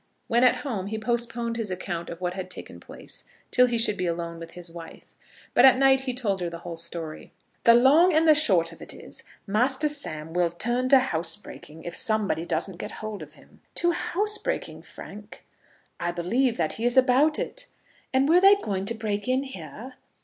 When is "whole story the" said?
6.65-7.75